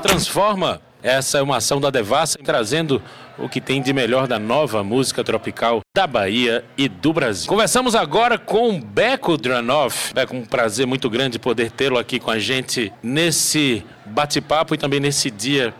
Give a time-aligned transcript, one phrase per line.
[0.00, 0.80] Transforma.
[1.02, 3.02] Essa é uma ação da Devassa trazendo
[3.38, 7.48] o que tem de melhor da nova música tropical da Bahia e do Brasil.
[7.48, 10.12] Conversamos agora com Beco Dranoff.
[10.12, 15.00] Beco, um prazer muito grande poder tê-lo aqui com a gente nesse bate-papo e também
[15.00, 15.72] nesse dia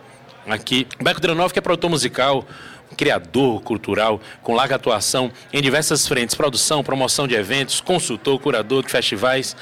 [0.47, 0.87] aqui.
[1.03, 2.45] Beco Dranoff, que é produtor musical,
[2.97, 8.91] criador cultural com larga atuação em diversas frentes: produção, promoção de eventos, consultor, curador de
[8.91, 9.57] festivais.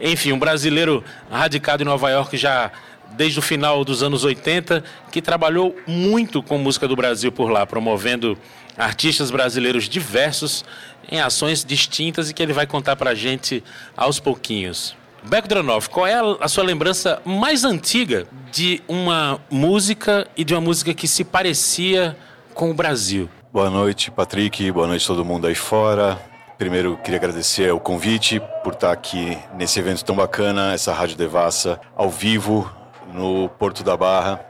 [0.00, 2.70] Enfim, um brasileiro radicado em Nova York já
[3.16, 7.66] desde o final dos anos 80, que trabalhou muito com música do Brasil por lá,
[7.66, 8.36] promovendo
[8.76, 10.64] artistas brasileiros diversos
[11.10, 13.62] em ações distintas e que ele vai contar para a gente
[13.96, 14.96] aos pouquinhos.
[15.22, 20.60] Beco Dranoff, qual é a sua lembrança mais antiga de uma música e de uma
[20.60, 22.16] música que se parecia
[22.54, 23.28] com o Brasil?
[23.52, 24.70] Boa noite, Patrick.
[24.70, 26.18] Boa noite todo mundo aí fora.
[26.56, 31.80] Primeiro, queria agradecer o convite por estar aqui nesse evento tão bacana, essa Rádio Devassa,
[31.96, 32.70] ao vivo,
[33.12, 34.44] no Porto da Barra.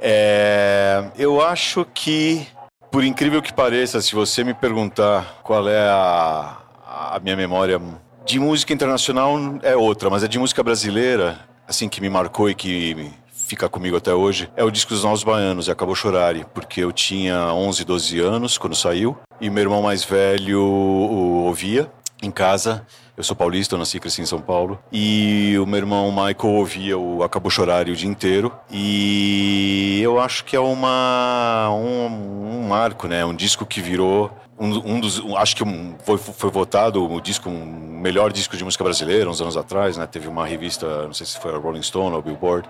[0.00, 2.46] É, eu acho que,
[2.90, 7.80] por incrível que pareça, se você me perguntar qual é a, a minha memória
[8.24, 12.54] de música internacional, é outra, mas é de música brasileira, assim, que me marcou e
[12.54, 16.82] que fica comigo até hoje, é o disco dos Novos Baianos, e Acabou Chorare, porque
[16.82, 21.88] eu tinha 11, 12 anos quando saiu, e meu irmão mais velho ouvia
[22.22, 22.86] em casa,
[23.16, 24.78] eu sou paulista, eu nasci e cresci em São Paulo.
[24.92, 28.52] E o meu irmão Michael ouvia o Acabou Chorar o dia inteiro.
[28.70, 33.24] E eu acho que é uma, um, um marco, né?
[33.24, 35.64] Um disco que virou um, um, dos, um, acho que
[36.04, 40.06] foi, foi votado o disco um melhor disco de música brasileira uns anos atrás, né?
[40.06, 42.68] Teve uma revista, não sei se foi a Rolling Stone ou a Billboard,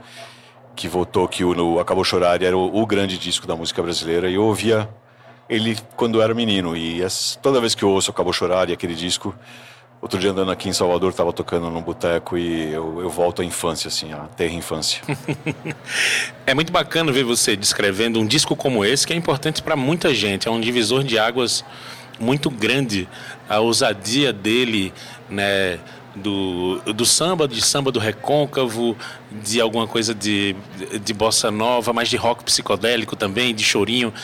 [0.74, 4.28] que votou que o Acabou Chorar era o, o, grande disco da música brasileira.
[4.28, 4.88] E eu ouvia
[5.48, 7.00] ele quando era menino e
[7.40, 9.34] toda vez que eu ouço Acabou Chorar e aquele disco
[10.00, 13.44] Outro dia andando aqui em Salvador, estava tocando num boteco e eu, eu, volto à
[13.44, 15.02] infância, assim, à terra infância.
[16.46, 20.14] é muito bacana ver você descrevendo um disco como esse, que é importante para muita
[20.14, 20.46] gente.
[20.46, 21.64] É um divisor de águas
[22.20, 23.08] muito grande.
[23.48, 24.92] A ousadia dele,
[25.30, 25.80] né?
[26.14, 28.96] Do, do samba, de samba do recôncavo,
[29.30, 30.56] de alguma coisa de,
[31.04, 34.14] de bossa nova, mas de rock psicodélico também, de chorinho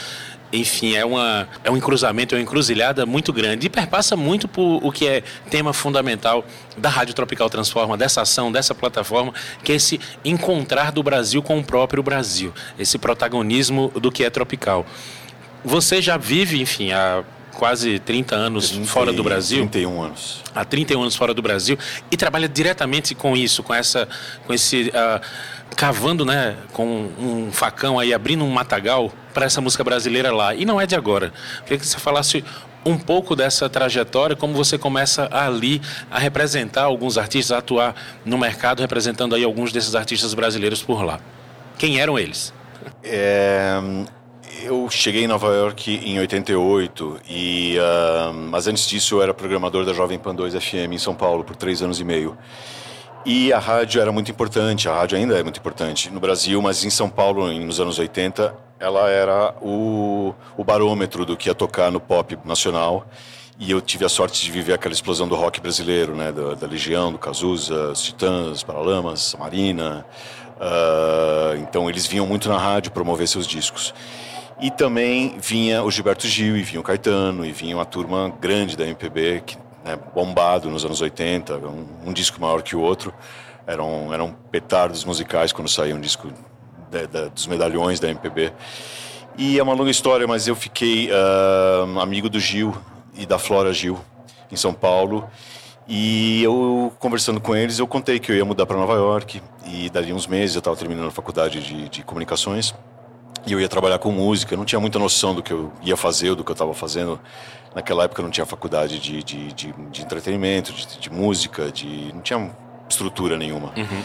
[0.53, 4.85] enfim, é, uma, é um cruzamento, é uma encruzilhada muito grande e perpassa muito por
[4.85, 6.45] o que é tema fundamental
[6.77, 9.33] da Rádio Tropical Transforma, dessa ação, dessa plataforma,
[9.65, 14.31] que é esse encontrar do Brasil com o próprio Brasil, esse protagonismo do que é
[14.31, 14.85] tropical.
[15.65, 17.25] Você já vive, enfim, há
[17.55, 19.59] quase 30 anos 30, fora do Brasil.
[19.69, 20.43] 31 anos.
[20.55, 21.79] Há 31 anos fora do Brasil
[22.11, 24.09] e trabalha diretamente com isso, com essa
[24.47, 25.21] com esse uh,
[25.77, 30.55] cavando, né, com um facão aí abrindo um matagal para essa música brasileira lá.
[30.55, 31.33] E não é de agora.
[31.65, 32.45] Queria que você falasse
[32.85, 35.81] um pouco dessa trajetória, como você começa ali
[36.11, 41.03] a representar alguns artistas, a atuar no mercado representando aí alguns desses artistas brasileiros por
[41.05, 41.21] lá.
[41.79, 42.53] Quem eram eles?
[43.03, 43.81] É,
[44.61, 49.85] eu cheguei em Nova York em 88 e uh, mas antes disso eu era programador
[49.85, 52.37] da Jovem Pan 2 FM em São Paulo por três anos e meio.
[53.25, 56.85] E a rádio era muito importante, a rádio ainda é muito importante no Brasil, mas
[56.85, 61.91] em São Paulo, nos anos 80, ela era o, o barômetro do que ia tocar
[61.91, 63.07] no pop nacional.
[63.61, 66.33] E eu tive a sorte de viver aquela explosão do rock brasileiro, né?
[66.33, 70.05] Da, da Legião, do Cazuza, os Titãs, Paralamas, Marina.
[70.57, 73.95] Uh, então eles vinham muito na rádio promover seus discos.
[74.63, 78.77] E também vinha o Gilberto Gil, e vinha o Caetano, e vinha uma turma grande
[78.77, 83.13] da MPB, que, né, bombado nos anos 80, um, um, disco maior que o outro.
[83.67, 86.29] Eram, eram petardos musicais quando saía um disco
[86.93, 88.53] de, de, dos medalhões da MPB.
[89.37, 92.73] E é uma longa história, mas eu fiquei uh, amigo do Gil
[93.17, 93.99] e da Flora Gil,
[94.49, 95.29] em São Paulo.
[95.89, 99.43] E eu, conversando com eles, eu contei que eu ia mudar para Nova York.
[99.67, 102.73] E dali uns meses eu estava terminando a faculdade de, de comunicações.
[103.47, 104.57] E eu ia trabalhar com música.
[104.57, 107.21] Não tinha muita noção do que eu ia fazer, ou do que eu estava fazendo.
[107.75, 112.13] Naquela época eu não tinha faculdade de, de, de, de entretenimento, de, de, música, de
[112.13, 112.51] não tinha
[112.89, 113.73] estrutura nenhuma.
[113.77, 114.03] Uhum.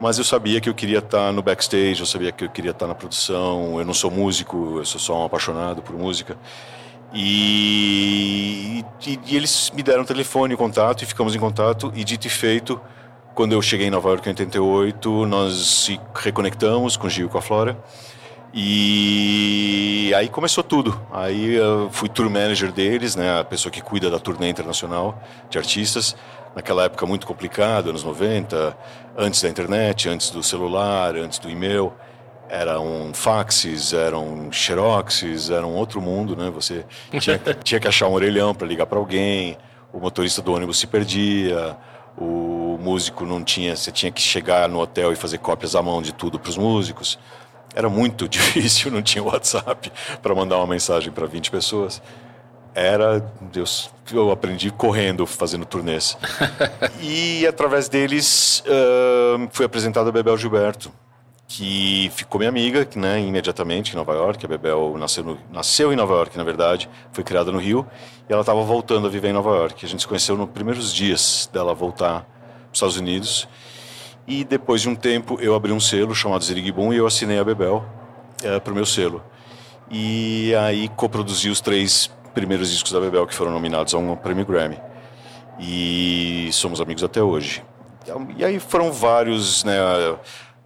[0.00, 2.86] Mas eu sabia que eu queria estar no backstage, eu sabia que eu queria estar
[2.86, 3.78] na produção.
[3.78, 6.36] Eu não sou músico, eu sou só um apaixonado por música.
[7.14, 11.92] E, e, e eles me deram telefone, contato, e ficamos em contato.
[11.94, 12.80] E dito e feito,
[13.34, 17.30] quando eu cheguei em Nova York em 88, nós se reconectamos com o Gil e
[17.30, 17.78] com a Flora.
[18.54, 21.00] E aí começou tudo.
[21.10, 25.18] Aí eu fui tour manager deles, né, a pessoa que cuida da turnê internacional
[25.48, 26.14] de artistas.
[26.54, 28.76] Naquela época muito complicado, anos 90,
[29.16, 31.94] antes da internet, antes do celular, antes do e-mail.
[32.46, 36.50] Eram faxes, eram xeroxes, era um outro mundo, né?
[36.50, 36.84] Você
[37.18, 39.56] tinha, tinha que achar um orelhão para ligar para alguém,
[39.90, 41.76] o motorista do ônibus se perdia,
[42.18, 46.02] O músico não tinha, você tinha que chegar no hotel e fazer cópias à mão
[46.02, 47.18] de tudo para os músicos.
[47.74, 49.92] Era muito difícil, não tinha WhatsApp
[50.22, 52.02] para mandar uma mensagem para 20 pessoas.
[52.74, 53.20] Era,
[53.52, 56.16] Deus, eu aprendi correndo, fazendo turnês.
[57.02, 60.90] e através deles uh, fui apresentado a Bebel Gilberto,
[61.46, 64.44] que ficou minha amiga, né, imediatamente em Nova York.
[64.44, 67.86] A Bebel nasceu, no, nasceu em Nova York, na verdade, foi criada no Rio,
[68.26, 69.84] e ela estava voltando a viver em Nova York.
[69.84, 73.46] A gente se conheceu nos primeiros dias dela voltar para os Estados Unidos.
[74.26, 77.44] E depois de um tempo, eu abri um selo chamado Zirigboom e eu assinei a
[77.44, 77.84] Bebel
[78.42, 79.22] é, para o meu selo.
[79.90, 84.46] E aí coproduzi os três primeiros discos da Bebel que foram nominados a um prêmio
[84.46, 84.78] Grammy.
[85.58, 87.62] E somos amigos até hoje.
[88.36, 89.76] E aí foram vários, né?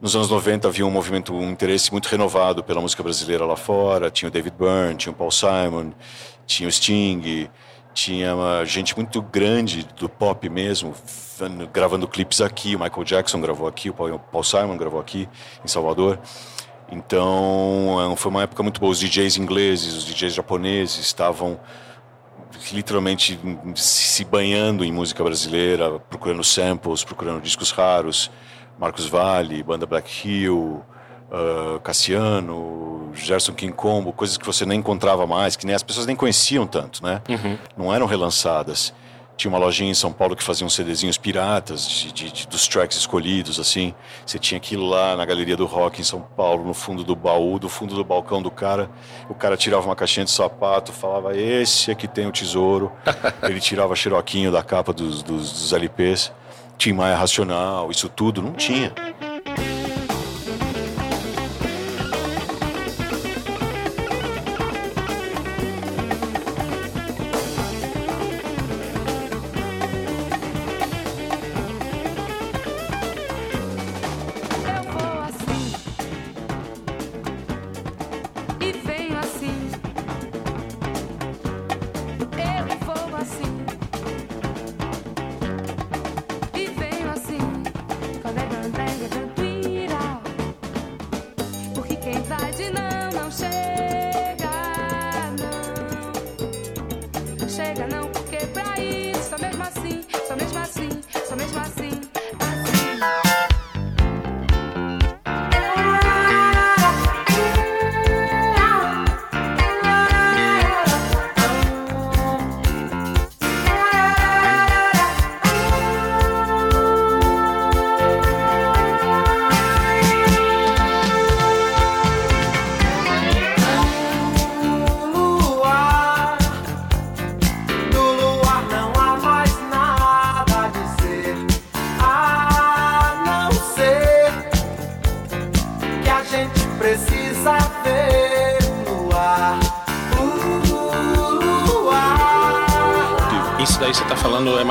[0.01, 4.11] Nos anos 90 havia um movimento, um interesse muito renovado pela música brasileira lá fora.
[4.11, 5.93] Tinha o David Byrne, tinha o Paul Simon,
[6.47, 7.49] tinha o Sting,
[7.97, 10.95] tinha gente muito grande do pop mesmo,
[11.73, 12.77] gravando clipes aqui.
[12.77, 15.27] O Michael Jackson gravou aqui, o Paul Simon gravou aqui
[15.65, 16.19] em Salvador.
[16.93, 18.93] Então foi uma época muito boa.
[18.93, 21.59] Os DJs ingleses, os DJs japoneses estavam
[22.71, 23.41] literalmente
[23.75, 28.31] se banhando em música brasileira, procurando samples, procurando discos raros.
[28.79, 30.85] Marcos Valle, banda Black Hill,
[31.31, 36.07] uh, Cassiano, Gerson King Combo, coisas que você nem encontrava mais, que nem as pessoas
[36.07, 37.23] nem conheciam tanto, né?
[37.29, 37.59] Uhum.
[37.77, 38.93] Não eram relançadas.
[39.37, 42.67] Tinha uma lojinha em São Paulo que fazia uns CDzinhos piratas de, de, de, dos
[42.67, 43.95] tracks escolhidos, assim.
[44.25, 47.15] Você tinha que ir lá na Galeria do Rock em São Paulo, no fundo do
[47.15, 48.89] baú, do fundo do balcão do cara.
[49.29, 52.91] O cara tirava uma caixinha de sapato, falava: Esse aqui tem o tesouro.
[53.43, 56.33] Ele tirava xeroquinho da capa dos, dos, dos LPs.
[56.79, 58.93] Tim Maia Racional, isso tudo não tinha.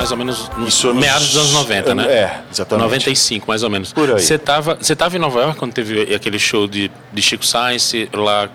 [0.06, 2.06] Mais ou menos no Isso meados dos anos 90, né?
[2.07, 2.83] É, exatamente.
[2.83, 3.92] 95, mais ou menos.
[3.92, 4.22] Por aí.
[4.22, 8.07] Você estava você tava em Nova York quando teve aquele show de, de Chico Science
[8.13, 8.50] lá,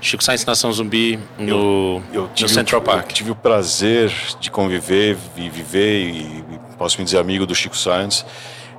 [0.00, 3.10] Chico Science Nação Zumbi no, eu, eu no Central Park?
[3.10, 4.10] Eu tive o prazer
[4.40, 6.44] de conviver e viver e
[6.78, 8.24] posso me dizer amigo do Chico Science.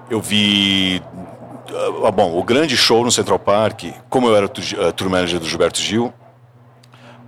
[0.09, 1.01] Eu vi
[2.05, 5.47] ah, bom, o grande show no Central Park, como eu era uh, tour manager do
[5.47, 6.13] Gilberto Gil,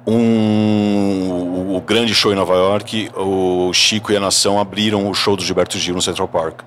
[0.07, 5.35] um, o grande show em Nova York, o Chico e a Nação abriram o show
[5.35, 6.61] do Gilberto Gil no Central Park.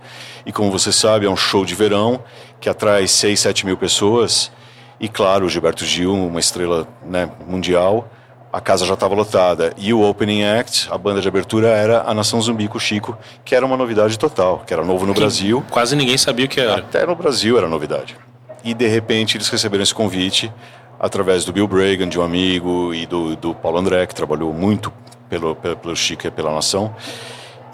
[0.46, 2.22] E como você sabe, é um show de verão
[2.60, 4.52] que atrai 6, 7 mil pessoas.
[5.00, 8.08] E claro, o Gilberto Gil, uma estrela né, mundial,
[8.52, 9.72] a casa já estava lotada.
[9.78, 13.16] E o opening act, a banda de abertura, era a Nação Zumbi com o Chico,
[13.44, 15.64] que era uma novidade total, que era novo no que Brasil.
[15.70, 16.76] Quase ninguém sabia o que era.
[16.76, 18.16] Até no Brasil era novidade.
[18.62, 20.52] E de repente eles receberam esse convite
[21.00, 24.92] através do Bill Bragan, de um amigo, e do, do Paulo André, que trabalhou muito
[25.28, 26.94] pelo, pelo, pelo Chico e pela Nação.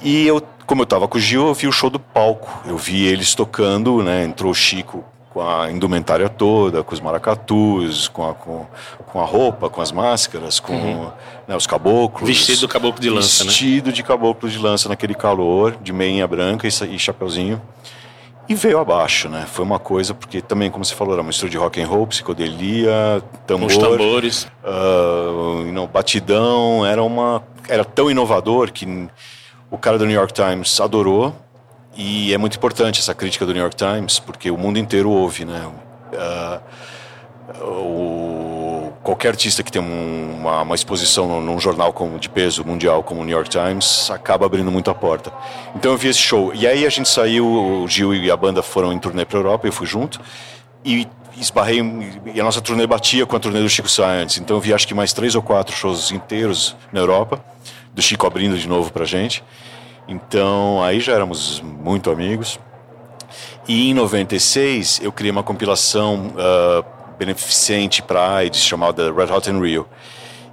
[0.00, 2.48] E eu, como eu estava com o Gil, eu vi o show do palco.
[2.66, 4.24] Eu vi eles tocando, né?
[4.24, 8.66] Entrou o Chico com a indumentária toda, com os maracatus, com a, com,
[9.06, 11.10] com a roupa, com as máscaras, com uhum.
[11.46, 12.28] né, os caboclos.
[12.28, 13.50] Vestido do caboclo de lança, vestido né?
[13.50, 17.60] Vestido de caboclo de lança naquele calor, de meinha branca e, e chapeuzinho
[18.48, 19.44] e veio abaixo, né?
[19.46, 22.06] Foi uma coisa, porque também, como você falou, era uma mistura de rock and roll,
[22.06, 23.66] psicodelia, tambor...
[23.68, 24.48] Os tambores.
[24.64, 27.42] Uh, you know, batidão, era uma...
[27.68, 29.08] Era tão inovador que
[29.70, 31.36] o cara do New York Times adorou,
[31.98, 35.44] e é muito importante essa crítica do New York Times, porque o mundo inteiro ouve,
[35.44, 35.68] né?
[36.12, 36.60] Uh,
[37.64, 43.02] o qualquer artista que tem um, uma, uma, exposição num jornal como, de peso mundial
[43.02, 45.32] como o New York Times acaba abrindo muito a porta.
[45.74, 46.52] Então eu vi esse show.
[46.54, 49.66] E aí a gente saiu, o Gil e a banda foram em turnê para Europa,
[49.66, 50.20] eu fui junto.
[50.84, 51.80] E esbarrei,
[52.32, 54.38] e a nossa turnê batia com a turnê do Chico Science.
[54.40, 57.44] Então eu vi acho que mais três ou quatro shows inteiros na Europa,
[57.92, 59.42] do Chico abrindo de novo pra gente.
[60.08, 62.58] Então aí já éramos muito amigos.
[63.68, 66.84] E em 96 eu criei uma compilação uh,
[67.18, 69.86] beneficente para AIDS chamada Red Hot in Rio.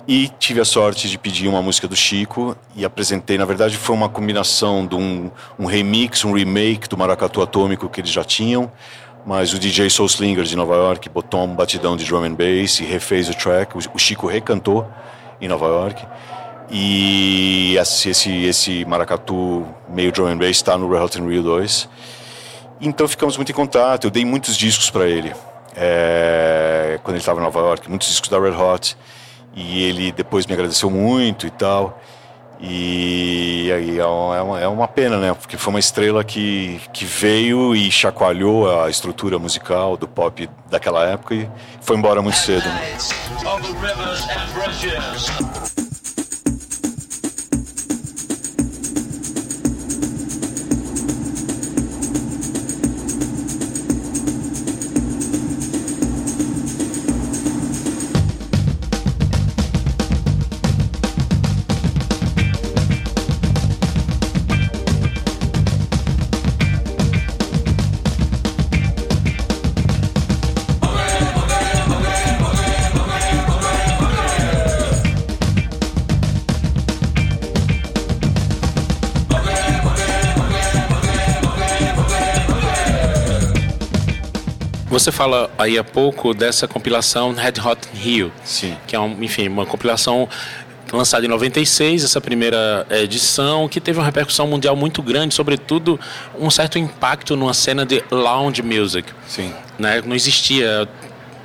[0.08, 3.40] E tive a sorte de pedir uma música do Chico e apresentei.
[3.40, 8.02] Na verdade, foi uma combinação de um, um remix, um remake do Maracatu Atômico que
[8.02, 8.72] eles já tinham.
[9.26, 12.80] Mas o DJ Soul Slinger de Nova York botou um batidão de drum and bass
[12.80, 13.76] e refez o track.
[13.76, 14.88] O Chico recantou
[15.42, 16.06] em Nova York.
[16.70, 21.90] E esse, esse, esse maracatu meio drum and bass está no Hot in Rio 2.
[22.82, 24.08] Então ficamos muito em contato.
[24.08, 25.34] Eu dei muitos discos para ele
[25.76, 28.98] é, quando ele estava em Nova York, muitos discos da Red Hot.
[29.56, 32.02] E ele depois me agradeceu muito e tal.
[32.60, 35.34] E aí é uma, é uma pena, né?
[35.34, 41.06] Porque foi uma estrela que, que veio e chacoalhou a estrutura musical do pop daquela
[41.06, 41.50] época e
[41.82, 42.66] foi embora muito cedo.
[42.66, 42.98] Né?
[84.96, 88.78] Você fala aí há pouco dessa compilação Red Hot Rio, Sim.
[88.88, 90.30] que é, um, enfim, uma compilação
[90.90, 96.00] lançada em 96, essa primeira edição, que teve uma repercussão mundial muito grande, sobretudo
[96.40, 99.12] um certo impacto numa cena de lounge music.
[99.28, 99.54] Sim.
[99.78, 100.02] Né?
[100.06, 100.88] Não existia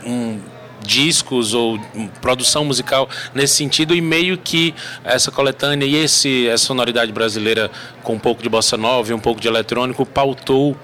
[0.06, 0.38] um,
[0.80, 1.76] discos ou
[2.20, 7.68] produção musical nesse sentido e meio que essa coletânea e esse essa sonoridade brasileira
[8.04, 10.76] com um pouco de bossa nova e um pouco de eletrônico pautou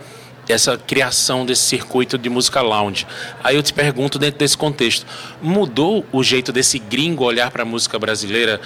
[0.49, 3.07] essa criação desse circuito de música lounge.
[3.43, 5.07] Aí eu te pergunto, dentro desse contexto,
[5.43, 8.61] mudou o jeito desse gringo olhar para a música brasileira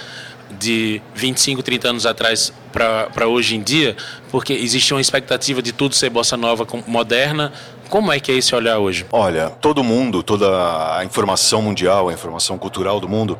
[0.59, 3.95] de 25, 30 anos atrás para hoje em dia?
[4.29, 7.51] Porque existe uma expectativa de tudo ser bossa nova moderna.
[7.89, 9.05] Como é que é esse olhar hoje?
[9.11, 13.39] Olha, todo mundo, toda a informação mundial, a informação cultural do mundo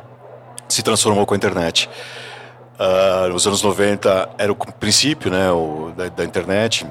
[0.68, 1.88] se transformou com a internet.
[2.78, 6.86] Uh, nos anos 90 era o princípio né, o, da, da internet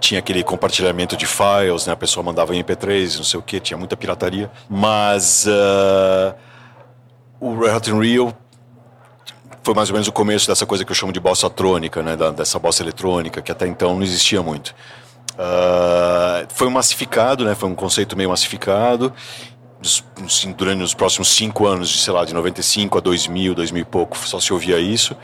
[0.00, 1.92] tinha aquele compartilhamento de files, né?
[1.92, 4.50] A pessoa mandava em MP3, não sei o que, tinha muita pirataria.
[4.68, 6.34] Mas uh,
[7.40, 8.36] o Red Hot Rio
[9.62, 12.16] foi mais ou menos o começo dessa coisa que eu chamo de bossa trônica, né?
[12.16, 14.74] Da, dessa bossa eletrônica, que até então não existia muito.
[15.34, 17.54] Uh, foi massificado, né?
[17.54, 19.12] Foi um conceito meio massificado.
[20.56, 24.18] Durante os próximos cinco anos, de, sei lá, de 95 a 2000, 2000 e pouco,
[24.18, 25.16] só se ouvia isso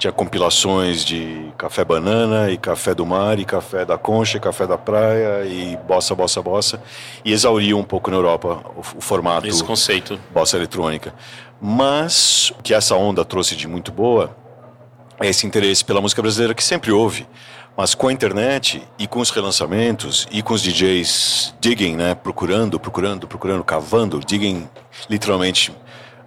[0.00, 4.66] tinha compilações de café banana e café do mar e café da concha e café
[4.66, 6.82] da praia e bossa, bossa, bossa.
[7.22, 10.18] E exauriu um pouco na Europa o, o formato esse conceito.
[10.32, 11.14] bossa eletrônica.
[11.60, 14.34] Mas o que essa onda trouxe de muito boa
[15.20, 17.26] é esse interesse pela música brasileira que sempre houve.
[17.76, 22.80] Mas com a internet e com os relançamentos e com os DJs digging, né, procurando,
[22.80, 24.66] procurando, procurando, cavando, digging
[25.10, 25.70] literalmente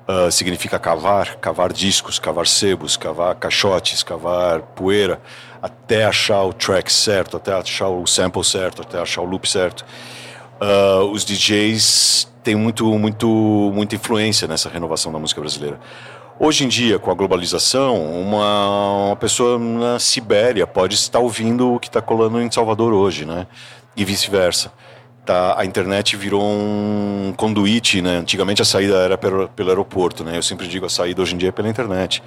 [0.07, 5.21] uh, significa cavar, cavar discos, cavar sebos, cavar caixotes, cavar poeira,
[5.61, 9.85] até achar o track certo, até achar o sample certo, até achar o loop certo.
[10.61, 13.27] Uh, os DJs têm muito, muito,
[13.73, 15.79] muita influência nessa renovação da música brasileira.
[16.39, 21.79] Hoje em dia, com a globalização, uma, uma pessoa na Sibéria pode estar ouvindo o
[21.79, 23.45] que está colando em Salvador hoje, né?
[23.95, 24.71] E vice-versa
[25.25, 28.17] tá, a internet virou um conduíte, né?
[28.17, 30.37] Antigamente a saída era pelo, pelo aeroporto, né?
[30.37, 32.23] Eu sempre digo a saída hoje em dia é pela internet.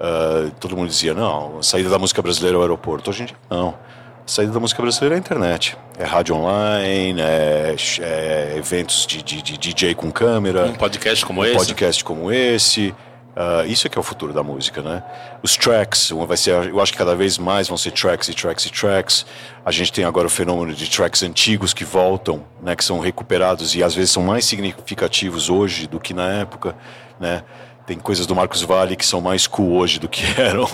[0.00, 3.10] Uh, todo mundo dizia, não, a saída da música brasileira é o aeroporto.
[3.10, 3.70] Hoje em dia, não.
[3.70, 5.76] A saída da música brasileira é a internet.
[5.98, 10.66] É rádio online, é, é eventos de, de, de, DJ com câmera.
[10.66, 11.56] Um podcast como um esse.
[11.56, 12.94] podcast como esse.
[13.36, 15.02] Uh, isso é que é o futuro da música, né?
[15.42, 18.66] Os tracks, vai ser, eu acho que cada vez mais vão ser tracks e tracks
[18.66, 19.26] e tracks.
[19.64, 22.74] A gente tem agora o fenômeno de tracks antigos que voltam, né?
[22.74, 26.74] Que são recuperados e às vezes são mais significativos hoje do que na época,
[27.20, 27.44] né?
[27.86, 30.68] Tem coisas do Marcos Valle que são mais cool hoje do que eram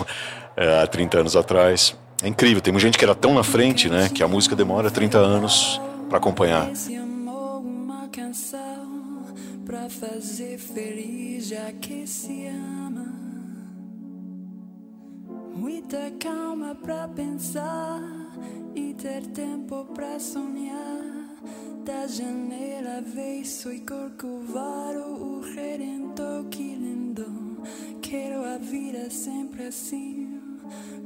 [0.57, 1.95] é, há 30 anos atrás.
[2.23, 4.09] É incrível, tem gente que era tão na frente, né?
[4.11, 6.67] Que a música demora 30 anos para acompanhar.
[11.47, 13.05] Já que se ama.
[15.53, 18.01] Muita calma pra pensar
[18.73, 21.03] e ter tempo pra sonhar.
[21.85, 27.61] Da janela vejo e corcovado o redentor que lindo.
[28.01, 30.41] Quero a vida sempre assim,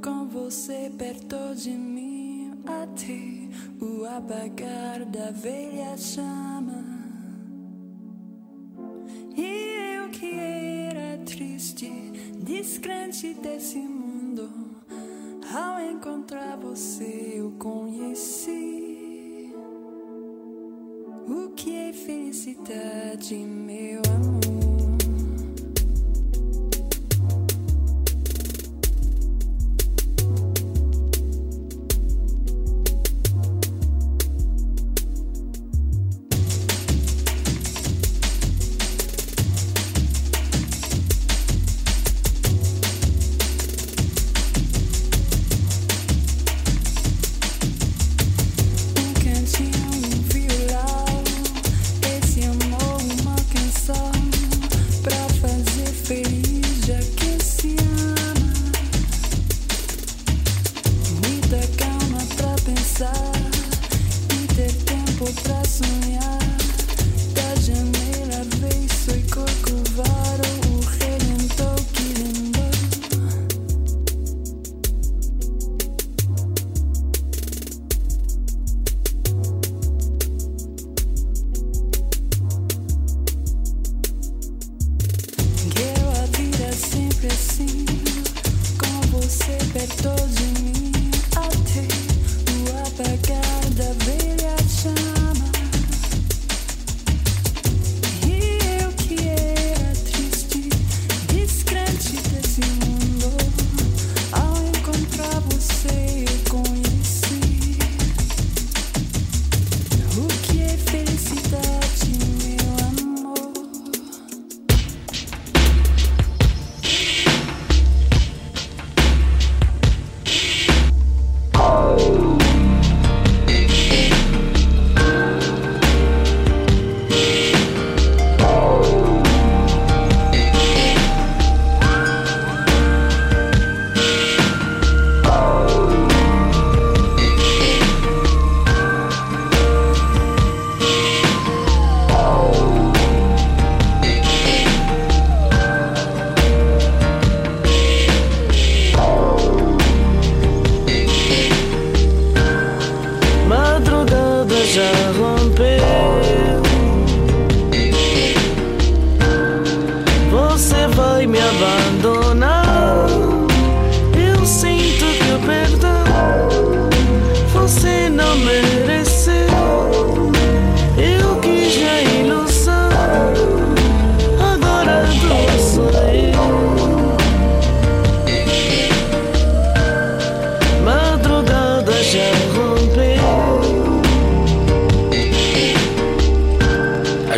[0.01, 3.49] com você perto de mim, até
[3.85, 6.78] o apagar da velha chama.
[12.61, 14.49] Descrente desse mundo,
[15.55, 19.53] ao encontrar você eu conheci
[21.25, 23.33] o que é felicidade,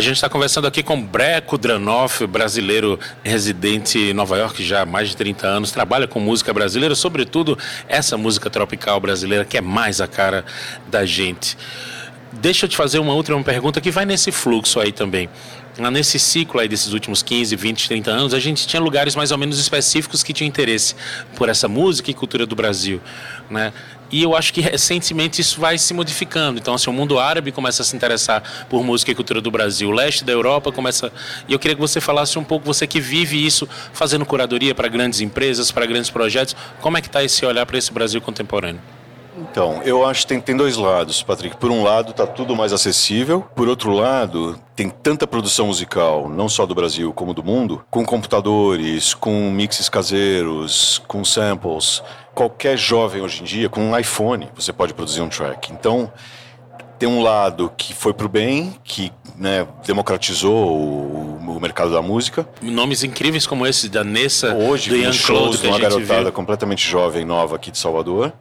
[0.02, 5.08] gente está conversando aqui com Breco Dranoff, brasileiro residente em Nova York já há mais
[5.08, 7.56] de 30 anos, trabalha com música brasileira, sobretudo
[7.88, 10.44] essa música tropical brasileira que é mais a cara
[10.88, 11.56] da gente.
[12.32, 15.28] Deixa eu te fazer uma última pergunta que vai nesse fluxo aí também.
[15.78, 19.30] Ah, Nesse ciclo aí desses últimos 15, 20, 30 anos, a gente tinha lugares mais
[19.30, 20.94] ou menos específicos que tinham interesse
[21.36, 23.00] por essa música e cultura do Brasil,
[23.48, 23.72] né?
[24.12, 26.60] E eu acho que recentemente isso vai se modificando.
[26.60, 29.88] Então, assim, o mundo árabe começa a se interessar por música e cultura do Brasil,
[29.88, 31.10] o leste da Europa começa.
[31.48, 34.86] E eu queria que você falasse um pouco, você que vive isso, fazendo curadoria para
[34.86, 38.80] grandes empresas, para grandes projetos, como é que está esse olhar para esse Brasil contemporâneo?
[39.38, 41.56] Então, eu acho que tem, tem dois lados, Patrick.
[41.56, 43.46] Por um lado, está tudo mais acessível.
[43.56, 48.04] Por outro lado, tem tanta produção musical, não só do Brasil como do mundo, com
[48.04, 52.02] computadores, com mixes caseiros, com samples.
[52.34, 55.72] Qualquer jovem hoje em dia, com um iPhone, você pode produzir um track.
[55.72, 56.10] Então,
[56.98, 62.48] tem um lado que foi pro bem, que né, democratizou o, o mercado da música.
[62.62, 66.32] Nomes incríveis como esse da Nessa, Hoje, do Ian shows de uma garotada viu.
[66.32, 68.32] completamente jovem, nova aqui de Salvador,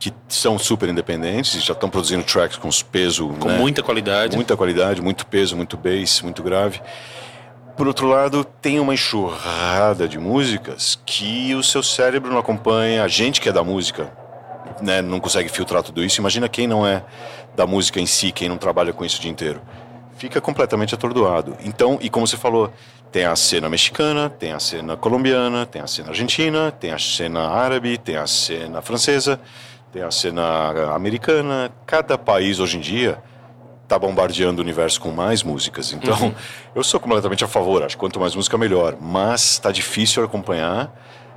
[0.00, 3.30] que são super independentes e já estão produzindo tracks com os pesos.
[3.38, 4.36] Com né, muita qualidade.
[4.36, 6.80] Muita qualidade, muito peso, muito bass, muito grave.
[7.78, 13.08] Por outro lado, tem uma enxurrada de músicas que o seu cérebro não acompanha, a
[13.08, 14.12] gente que é da música
[14.82, 16.20] né, não consegue filtrar tudo isso.
[16.20, 17.04] Imagina quem não é
[17.54, 19.62] da música em si, quem não trabalha com isso o dia inteiro.
[20.16, 21.56] Fica completamente atordoado.
[21.64, 22.72] Então, e como você falou,
[23.12, 27.48] Tem a cena mexicana, tem a cena colombiana, tem a cena argentina, tem a cena
[27.48, 29.40] árabe, tem a cena francesa,
[29.92, 31.70] tem a cena americana.
[31.86, 33.22] Cada país hoje em dia
[33.88, 35.94] está bombardeando o universo com mais músicas.
[35.94, 36.34] Então,
[36.74, 37.82] eu sou completamente a favor.
[37.82, 38.98] Acho que quanto mais música, melhor.
[39.00, 40.94] Mas está difícil acompanhar.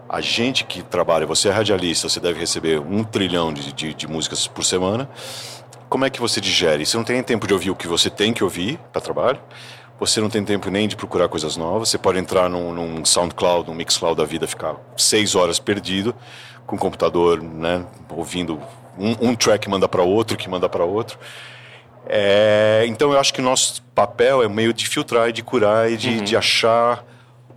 [0.09, 4.07] A gente que trabalha, você é radialista, você deve receber um trilhão de, de, de
[4.07, 5.09] músicas por semana.
[5.87, 6.85] Como é que você digere?
[6.85, 9.39] Você não tem tempo de ouvir o que você tem que ouvir para trabalho.
[9.97, 11.87] Você não tem tempo nem de procurar coisas novas.
[11.87, 16.13] Você pode entrar num, num SoundCloud, num Mixcloud da vida, ficar seis horas perdido
[16.67, 18.59] com o computador, né, ouvindo
[18.97, 21.17] um, um track manda para outro, que manda para outro.
[22.07, 25.91] É, então eu acho que o nosso papel é meio de filtrar e de curar
[25.91, 27.05] e de, de achar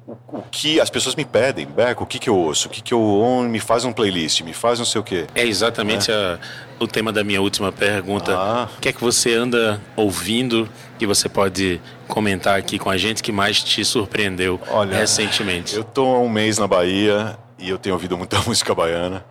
[0.06, 2.82] o, o que as pessoas me pedem, Beco, o que, que eu ouço, o que,
[2.82, 5.26] que eu ouço, me faz um playlist, me faz não sei o quê.
[5.34, 6.38] É exatamente a-
[6.78, 8.36] o tema da minha última pergunta.
[8.36, 8.68] Ah.
[8.76, 13.22] O que é que você anda ouvindo que você pode comentar aqui com a gente
[13.22, 15.74] que mais te surpreendeu recentemente?
[15.74, 19.24] Eu tô há um mês na Bahia e eu tenho ouvido muita música baiana.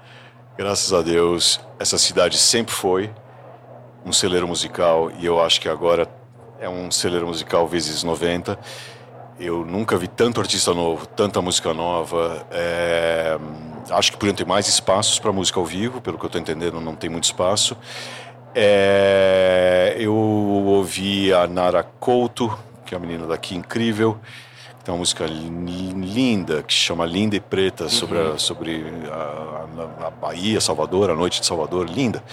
[0.58, 3.10] Graças a Deus, essa cidade sempre foi
[4.06, 6.08] um celeiro musical e eu acho que agora
[6.60, 8.58] é um celeiro musical vezes 90.
[9.40, 12.46] Eu nunca vi tanto artista novo, tanta música nova.
[12.52, 13.38] É,
[13.90, 16.80] Acho que podiam ter mais espaços para música ao vivo, pelo que eu estou entendendo,
[16.80, 17.76] não tem muito espaço.
[18.56, 24.18] É, Eu ouvi a Nara Couto, que é uma menina daqui incrível.
[24.86, 30.08] Tem uma música li- linda que chama Linda e Preta sobre, a, sobre a, a-
[30.08, 32.24] a Bahia, Salvador, a noite de Salvador, linda.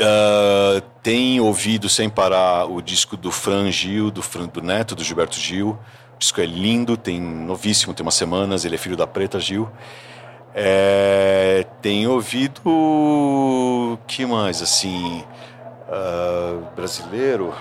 [0.00, 5.04] Ah, tem ouvido sem parar o disco do Fran Gil, do, Fran, do neto do
[5.04, 5.78] Gilberto Gil.
[6.14, 8.64] O disco é lindo, tem novíssimo, tem umas semanas.
[8.64, 9.68] Ele é filho da Preta Gil.
[10.54, 15.24] É, tem ouvido que mais assim
[15.88, 17.54] ah, brasileiro?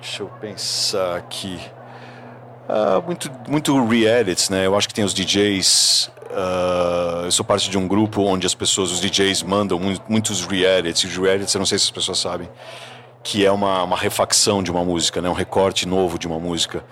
[0.00, 1.60] Deixa eu pensar aqui.
[2.68, 4.66] Ah, muito, muito re-edits, né?
[4.66, 6.10] Eu acho que tem os DJs.
[6.32, 10.44] ah, eu sou parte de um grupo onde as pessoas, os DJs, mandam mu- muitos
[10.46, 11.04] re-edits.
[11.04, 12.48] E re-edits, eu não sei se as pessoas sabem,
[13.22, 15.28] que é uma, uma refacção de uma música, né?
[15.28, 16.84] Um recorte novo de uma música.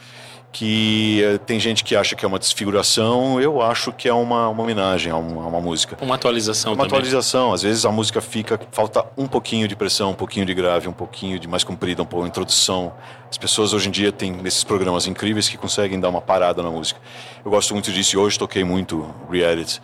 [0.54, 4.48] Que eh, tem gente que acha que é uma desfiguração, eu acho que é uma,
[4.48, 5.98] uma homenagem a uma, a uma música.
[6.00, 6.96] Uma atualização Uma também.
[6.98, 10.86] atualização, às vezes a música fica, falta um pouquinho de pressão, um pouquinho de grave,
[10.86, 12.92] um pouquinho de mais comprida, um pouco de introdução.
[13.28, 16.70] As pessoas hoje em dia têm esses programas incríveis que conseguem dar uma parada na
[16.70, 17.00] música.
[17.44, 19.82] Eu gosto muito disso e hoje toquei muito re-edit.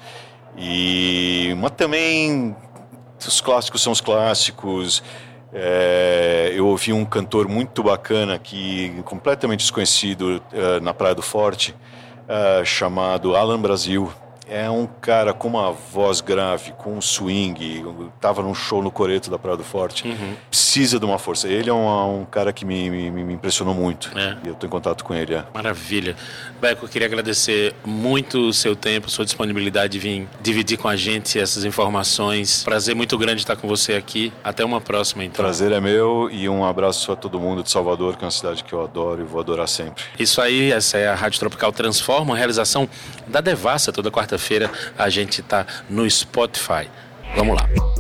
[0.57, 2.55] E mas também
[3.19, 5.03] os clássicos são os clássicos.
[5.53, 11.75] É, eu ouvi um cantor muito bacana que completamente desconhecido eh, na Praia do Forte,
[12.29, 14.13] eh, chamado Alan Brasil.
[14.51, 17.85] É um cara com uma voz grave, com um swing.
[18.21, 20.13] Tava num show no Coreto da Praia do Forte.
[20.51, 21.47] Precisa de uma força.
[21.47, 24.11] Ele é um, um cara que me, me, me impressionou muito.
[24.19, 24.37] É.
[24.43, 25.37] E eu tô em contato com ele.
[25.37, 25.45] É.
[25.55, 26.17] Maravilha.
[26.61, 30.97] Beco, eu queria agradecer muito o seu tempo, sua disponibilidade de vir dividir com a
[30.97, 32.65] gente essas informações.
[32.65, 34.33] Prazer muito grande estar com você aqui.
[34.43, 35.45] Até uma próxima, então.
[35.45, 38.65] Prazer é meu e um abraço a todo mundo de Salvador, que é uma cidade
[38.65, 40.03] que eu adoro e vou adorar sempre.
[40.19, 42.89] Isso aí, essa é a Rádio Tropical Transforma, realização
[43.29, 43.93] da Devassa.
[43.93, 44.40] Toda quarta-feira
[44.99, 46.89] a gente está no Spotify.
[47.37, 48.00] Vamos lá.